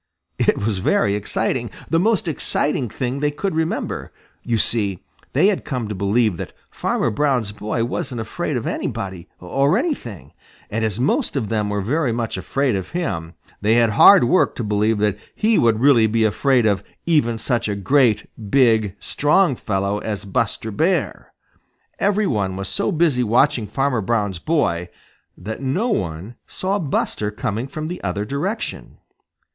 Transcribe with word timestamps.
It 0.39 0.57
was 0.57 0.79
very 0.79 1.13
exciting, 1.13 1.69
the 1.87 1.99
most 1.99 2.27
exciting 2.27 2.89
thing 2.89 3.19
they 3.19 3.29
could 3.29 3.53
remember. 3.53 4.11
You 4.41 4.57
see, 4.57 5.03
they 5.33 5.45
had 5.45 5.63
come 5.63 5.87
to 5.89 5.93
believe 5.93 6.37
that 6.37 6.53
Farmer 6.71 7.11
Brown's 7.11 7.51
boy 7.51 7.83
wasn't 7.85 8.19
afraid 8.19 8.57
of 8.57 8.65
anybody 8.65 9.29
or 9.39 9.77
anything, 9.77 10.33
and 10.71 10.83
as 10.83 10.99
most 10.99 11.35
of 11.35 11.49
them 11.49 11.69
were 11.69 11.81
very 11.83 12.11
much 12.11 12.35
afraid 12.35 12.75
of 12.75 12.89
him, 12.97 13.35
they 13.61 13.75
had 13.75 13.91
hard 13.91 14.23
work 14.23 14.55
to 14.55 14.63
believe 14.63 14.97
that 14.97 15.19
he 15.35 15.59
would 15.59 15.79
really 15.79 16.07
be 16.07 16.23
afraid 16.23 16.65
of 16.65 16.83
even 17.05 17.37
such 17.37 17.67
a 17.67 17.75
great, 17.75 18.27
big, 18.49 18.95
strong 18.99 19.55
fellow 19.55 19.99
as 19.99 20.25
Buster 20.25 20.71
Bear. 20.71 21.31
Every 21.99 22.25
one 22.25 22.55
was 22.55 22.69
so 22.69 22.91
busy 22.91 23.23
watching 23.23 23.67
Farmer 23.67 24.01
Brown's 24.01 24.39
boy 24.39 24.89
that 25.37 25.61
no 25.61 25.89
one 25.89 26.37
saw 26.47 26.79
Buster 26.79 27.29
coming 27.29 27.67
from 27.67 27.87
the 27.87 28.03
other 28.03 28.25
direction. 28.25 28.97